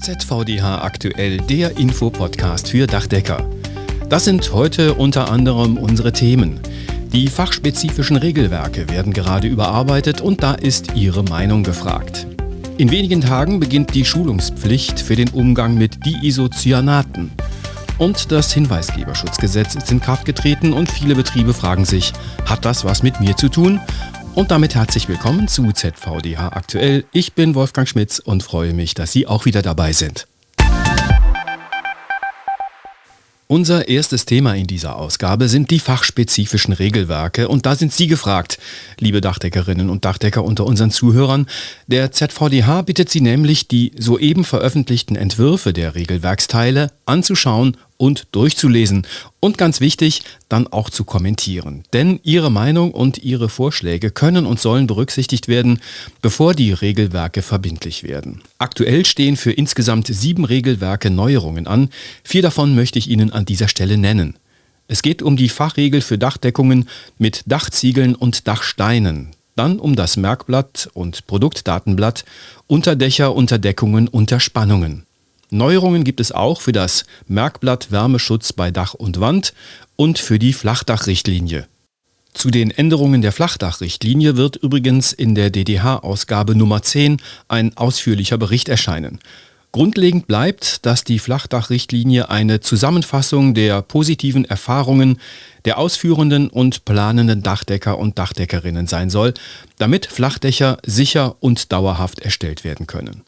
[0.00, 3.48] ZVDH aktuell, der Infopodcast für Dachdecker.
[4.08, 6.60] Das sind heute unter anderem unsere Themen.
[7.12, 12.26] Die fachspezifischen Regelwerke werden gerade überarbeitet und da ist Ihre Meinung gefragt.
[12.78, 17.30] In wenigen Tagen beginnt die Schulungspflicht für den Umgang mit Diisocyanaten.
[17.98, 22.14] Und das Hinweisgeberschutzgesetz ist in Kraft getreten und viele Betriebe fragen sich,
[22.46, 23.78] hat das was mit mir zu tun?
[24.36, 27.04] Und damit herzlich willkommen zu ZVDH aktuell.
[27.12, 30.28] Ich bin Wolfgang Schmitz und freue mich, dass Sie auch wieder dabei sind.
[33.48, 38.60] Unser erstes Thema in dieser Ausgabe sind die fachspezifischen Regelwerke und da sind Sie gefragt,
[39.00, 41.46] liebe Dachdeckerinnen und Dachdecker unter unseren Zuhörern.
[41.88, 49.06] Der ZVDH bittet Sie nämlich, die soeben veröffentlichten Entwürfe der Regelwerksteile anzuschauen und durchzulesen
[49.40, 51.84] und ganz wichtig, dann auch zu kommentieren.
[51.92, 55.80] Denn Ihre Meinung und Ihre Vorschläge können und sollen berücksichtigt werden,
[56.22, 58.40] bevor die Regelwerke verbindlich werden.
[58.56, 61.90] Aktuell stehen für insgesamt sieben Regelwerke Neuerungen an.
[62.24, 64.38] Vier davon möchte ich Ihnen an dieser Stelle nennen.
[64.88, 69.32] Es geht um die Fachregel für Dachdeckungen mit Dachziegeln und Dachsteinen.
[69.56, 72.24] Dann um das Merkblatt und Produktdatenblatt,
[72.66, 75.04] Unterdächer, Unterdeckungen, Unterspannungen.
[75.50, 79.52] Neuerungen gibt es auch für das Merkblatt Wärmeschutz bei Dach und Wand
[79.96, 81.66] und für die Flachdachrichtlinie.
[82.32, 88.68] Zu den Änderungen der Flachdachrichtlinie wird übrigens in der DDH-Ausgabe Nummer 10 ein ausführlicher Bericht
[88.68, 89.18] erscheinen.
[89.72, 95.20] Grundlegend bleibt, dass die Flachdachrichtlinie eine Zusammenfassung der positiven Erfahrungen
[95.64, 99.34] der ausführenden und planenden Dachdecker und Dachdeckerinnen sein soll,
[99.78, 103.22] damit Flachdächer sicher und dauerhaft erstellt werden können.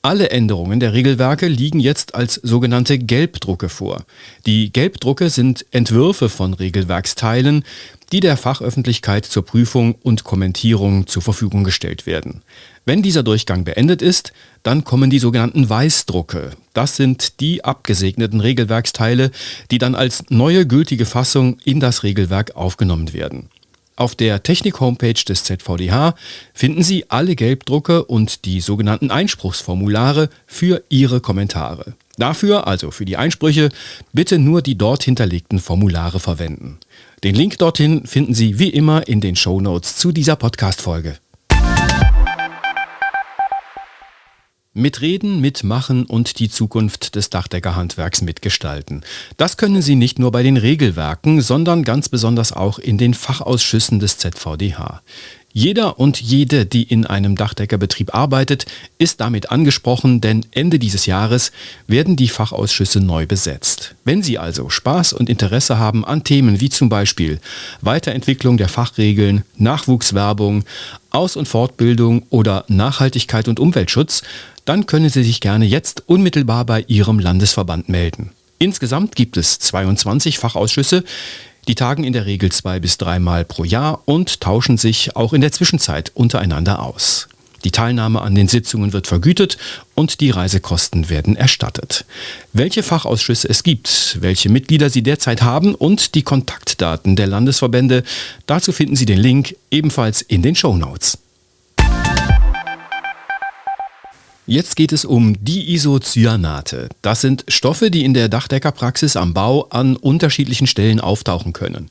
[0.00, 4.04] Alle Änderungen der Regelwerke liegen jetzt als sogenannte Gelbdrucke vor.
[4.46, 7.64] Die Gelbdrucke sind Entwürfe von Regelwerksteilen,
[8.12, 12.42] die der Fachöffentlichkeit zur Prüfung und Kommentierung zur Verfügung gestellt werden.
[12.84, 14.32] Wenn dieser Durchgang beendet ist,
[14.62, 16.52] dann kommen die sogenannten Weißdrucke.
[16.74, 19.32] Das sind die abgesegneten Regelwerksteile,
[19.72, 23.50] die dann als neue gültige Fassung in das Regelwerk aufgenommen werden.
[23.98, 26.14] Auf der Technik-Homepage des ZVDH
[26.54, 31.94] finden Sie alle Gelbdrucke und die sogenannten Einspruchsformulare für Ihre Kommentare.
[32.16, 33.70] Dafür, also für die Einsprüche,
[34.12, 36.78] bitte nur die dort hinterlegten Formulare verwenden.
[37.24, 41.18] Den Link dorthin finden Sie wie immer in den Show Notes zu dieser Podcast-Folge.
[44.74, 49.02] Mitreden, mitmachen und die Zukunft des Dachdeckerhandwerks mitgestalten.
[49.36, 53.98] Das können Sie nicht nur bei den Regelwerken, sondern ganz besonders auch in den Fachausschüssen
[53.98, 55.02] des ZVDH.
[55.52, 58.66] Jeder und jede, die in einem Dachdeckerbetrieb arbeitet,
[58.98, 61.52] ist damit angesprochen, denn Ende dieses Jahres
[61.86, 63.94] werden die Fachausschüsse neu besetzt.
[64.04, 67.40] Wenn Sie also Spaß und Interesse haben an Themen wie zum Beispiel
[67.80, 70.64] Weiterentwicklung der Fachregeln, Nachwuchswerbung,
[71.10, 74.22] Aus- und Fortbildung oder Nachhaltigkeit und Umweltschutz,
[74.68, 78.32] dann können Sie sich gerne jetzt unmittelbar bei Ihrem Landesverband melden.
[78.58, 81.04] Insgesamt gibt es 22 Fachausschüsse,
[81.68, 85.40] die tagen in der Regel zwei bis dreimal pro Jahr und tauschen sich auch in
[85.40, 87.28] der Zwischenzeit untereinander aus.
[87.64, 89.58] Die Teilnahme an den Sitzungen wird vergütet
[89.94, 92.04] und die Reisekosten werden erstattet.
[92.52, 98.04] Welche Fachausschüsse es gibt, welche Mitglieder sie derzeit haben und die Kontaktdaten der Landesverbände,
[98.46, 101.18] dazu finden Sie den Link ebenfalls in den Show Notes.
[104.50, 106.88] Jetzt geht es um Diisocyanate.
[107.02, 111.90] Das sind Stoffe, die in der Dachdeckerpraxis am Bau an unterschiedlichen Stellen auftauchen können.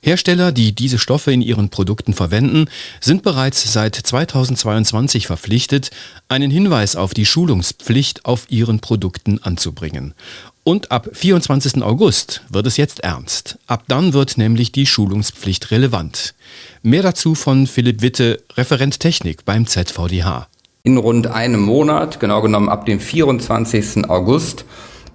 [0.00, 2.66] Hersteller, die diese Stoffe in ihren Produkten verwenden,
[3.00, 5.90] sind bereits seit 2022 verpflichtet,
[6.28, 10.14] einen Hinweis auf die Schulungspflicht auf ihren Produkten anzubringen.
[10.62, 11.82] Und ab 24.
[11.82, 13.58] August wird es jetzt ernst.
[13.66, 16.34] Ab dann wird nämlich die Schulungspflicht relevant.
[16.80, 20.46] Mehr dazu von Philipp Witte, Referent Technik beim ZVDH.
[20.88, 24.08] In rund einem Monat, genau genommen ab dem 24.
[24.08, 24.64] August,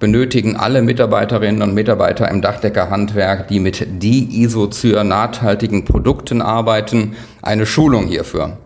[0.00, 8.58] benötigen alle Mitarbeiterinnen und Mitarbeiter im Dachdeckerhandwerk, die mit diisocyanathaltigen Produkten arbeiten, eine Schulung hierfür.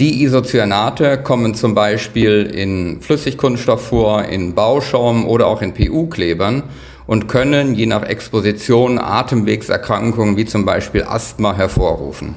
[0.00, 6.62] Die Isocyanate kommen zum Beispiel in Flüssigkunststoff vor, in Bauschaum oder auch in PU-Klebern
[7.06, 12.36] und können je nach Exposition Atemwegserkrankungen wie zum Beispiel Asthma hervorrufen.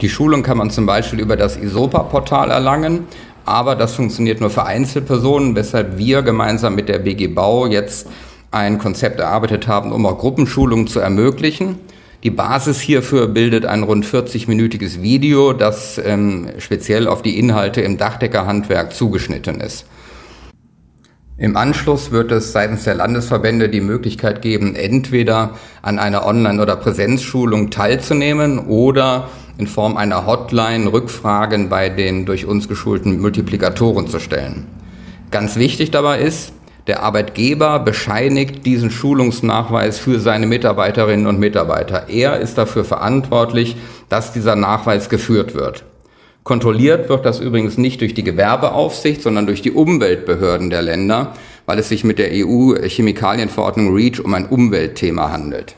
[0.00, 3.06] Die Schulung kann man zum Beispiel über das ISOPA-Portal erlangen,
[3.44, 8.08] aber das funktioniert nur für Einzelpersonen, weshalb wir gemeinsam mit der BG Bau jetzt
[8.50, 11.76] ein Konzept erarbeitet haben, um auch Gruppenschulungen zu ermöglichen.
[12.24, 17.98] Die Basis hierfür bildet ein rund 40-minütiges Video, das ähm, speziell auf die Inhalte im
[17.98, 19.86] Dachdeckerhandwerk zugeschnitten ist.
[21.36, 26.76] Im Anschluss wird es seitens der Landesverbände die Möglichkeit geben, entweder an einer Online- oder
[26.76, 29.28] Präsenzschulung teilzunehmen oder
[29.58, 34.66] in Form einer Hotline Rückfragen bei den durch uns geschulten Multiplikatoren zu stellen.
[35.30, 36.52] Ganz wichtig dabei ist,
[36.86, 42.08] der Arbeitgeber bescheinigt diesen Schulungsnachweis für seine Mitarbeiterinnen und Mitarbeiter.
[42.08, 43.76] Er ist dafür verantwortlich,
[44.10, 45.84] dass dieser Nachweis geführt wird.
[46.42, 51.32] Kontrolliert wird das übrigens nicht durch die Gewerbeaufsicht, sondern durch die Umweltbehörden der Länder,
[51.64, 55.74] weil es sich mit der EU-Chemikalienverordnung REACH um ein Umweltthema handelt.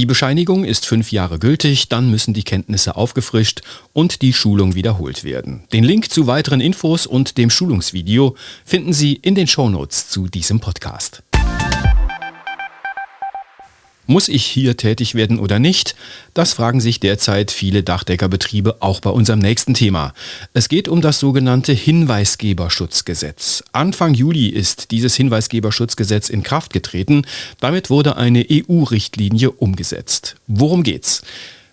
[0.00, 3.60] Die Bescheinigung ist fünf Jahre gültig, dann müssen die Kenntnisse aufgefrischt
[3.92, 5.64] und die Schulung wiederholt werden.
[5.74, 10.58] Den Link zu weiteren Infos und dem Schulungsvideo finden Sie in den Shownotes zu diesem
[10.58, 11.22] Podcast.
[14.10, 15.94] Muss ich hier tätig werden oder nicht?
[16.34, 20.14] Das fragen sich derzeit viele Dachdeckerbetriebe auch bei unserem nächsten Thema.
[20.52, 23.62] Es geht um das sogenannte Hinweisgeberschutzgesetz.
[23.70, 27.22] Anfang Juli ist dieses Hinweisgeberschutzgesetz in Kraft getreten.
[27.60, 30.34] Damit wurde eine EU-Richtlinie umgesetzt.
[30.48, 31.22] Worum geht's?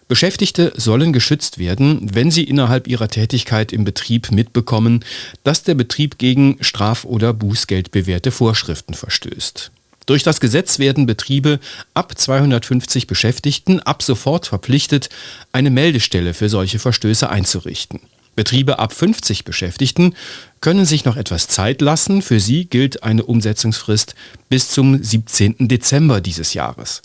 [0.08, 5.04] Beschäftigte sollen geschützt werden, wenn sie innerhalb ihrer Tätigkeit im Betrieb mitbekommen,
[5.44, 9.72] dass der Betrieb gegen Straf- oder Bußgeld bewährte Vorschriften verstößt.
[10.08, 11.60] Durch das Gesetz werden Betriebe
[11.94, 15.10] ab 250 Beschäftigten ab sofort verpflichtet,
[15.52, 18.00] eine Meldestelle für solche Verstöße einzurichten.
[18.34, 20.16] Betriebe ab 50 Beschäftigten
[20.62, 22.22] können sich noch etwas Zeit lassen.
[22.22, 24.16] Für sie gilt eine Umsetzungsfrist
[24.48, 25.68] bis zum 17.
[25.68, 27.02] Dezember dieses Jahres.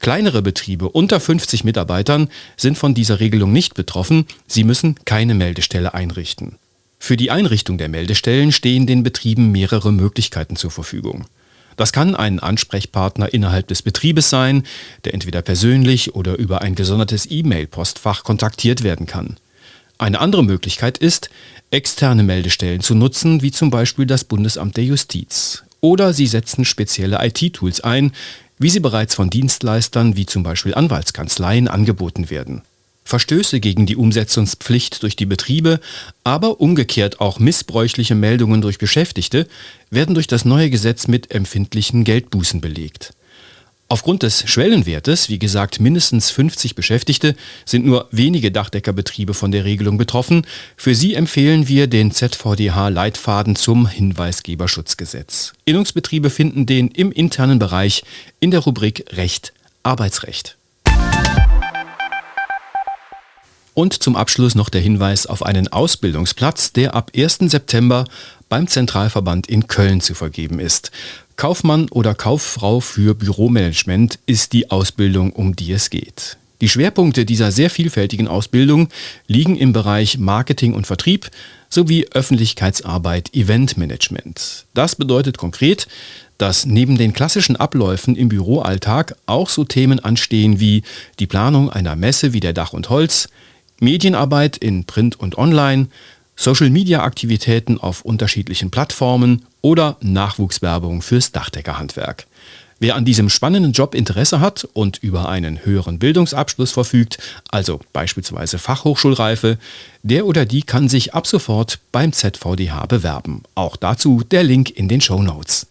[0.00, 4.24] Kleinere Betriebe unter 50 Mitarbeitern sind von dieser Regelung nicht betroffen.
[4.46, 6.56] Sie müssen keine Meldestelle einrichten.
[6.98, 11.26] Für die Einrichtung der Meldestellen stehen den Betrieben mehrere Möglichkeiten zur Verfügung.
[11.80, 14.64] Das kann ein Ansprechpartner innerhalb des Betriebes sein,
[15.06, 19.38] der entweder persönlich oder über ein gesondertes E-Mail-Postfach kontaktiert werden kann.
[19.96, 21.30] Eine andere Möglichkeit ist,
[21.70, 25.62] externe Meldestellen zu nutzen, wie zum Beispiel das Bundesamt der Justiz.
[25.80, 28.12] Oder Sie setzen spezielle IT-Tools ein,
[28.58, 32.60] wie sie bereits von Dienstleistern wie zum Beispiel Anwaltskanzleien angeboten werden.
[33.10, 35.80] Verstöße gegen die Umsetzungspflicht durch die Betriebe,
[36.24, 39.48] aber umgekehrt auch missbräuchliche Meldungen durch Beschäftigte
[39.90, 43.12] werden durch das neue Gesetz mit empfindlichen Geldbußen belegt.
[43.88, 47.34] Aufgrund des Schwellenwertes, wie gesagt mindestens 50 Beschäftigte,
[47.64, 50.46] sind nur wenige Dachdeckerbetriebe von der Regelung betroffen.
[50.76, 55.54] Für sie empfehlen wir den ZVDH-Leitfaden zum Hinweisgeberschutzgesetz.
[55.64, 58.04] Innungsbetriebe finden den im internen Bereich
[58.38, 59.52] in der Rubrik Recht
[59.82, 60.59] Arbeitsrecht.
[63.80, 67.38] Und zum Abschluss noch der Hinweis auf einen Ausbildungsplatz, der ab 1.
[67.46, 68.04] September
[68.50, 70.90] beim Zentralverband in Köln zu vergeben ist.
[71.36, 76.36] Kaufmann oder Kauffrau für Büromanagement ist die Ausbildung, um die es geht.
[76.60, 78.90] Die Schwerpunkte dieser sehr vielfältigen Ausbildung
[79.28, 81.30] liegen im Bereich Marketing und Vertrieb
[81.70, 84.66] sowie Öffentlichkeitsarbeit, Eventmanagement.
[84.74, 85.88] Das bedeutet konkret,
[86.36, 90.82] dass neben den klassischen Abläufen im Büroalltag auch so Themen anstehen wie
[91.18, 93.30] die Planung einer Messe wie der Dach und Holz,
[93.80, 95.88] Medienarbeit in Print und Online,
[96.36, 102.26] Social-Media-Aktivitäten auf unterschiedlichen Plattformen oder Nachwuchswerbung fürs Dachdeckerhandwerk.
[102.82, 107.18] Wer an diesem spannenden Job Interesse hat und über einen höheren Bildungsabschluss verfügt,
[107.50, 109.58] also beispielsweise Fachhochschulreife,
[110.02, 113.42] der oder die kann sich ab sofort beim ZVDH bewerben.
[113.54, 115.66] Auch dazu der Link in den Show Notes.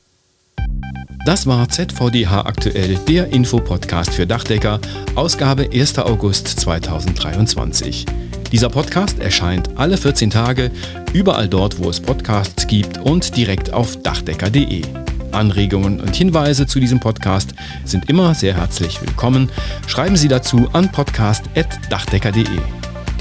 [1.26, 4.80] Das war ZVDH aktuell, der Infopodcast für Dachdecker,
[5.16, 6.00] Ausgabe 1.
[6.00, 8.06] August 2023.
[8.52, 10.72] Dieser Podcast erscheint alle 14 Tage,
[11.14, 14.82] überall dort, wo es Podcasts gibt und direkt auf dachdecker.de.
[15.32, 17.54] Anregungen und Hinweise zu diesem Podcast
[17.86, 19.52] sind immer sehr herzlich willkommen.
[19.88, 22.46] Schreiben Sie dazu an podcast.dachdecker.de.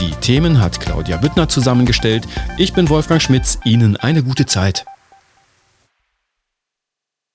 [0.01, 2.27] Die Themen hat Claudia Büttner zusammengestellt.
[2.57, 3.59] Ich bin Wolfgang Schmitz.
[3.65, 4.87] Ihnen eine gute Zeit.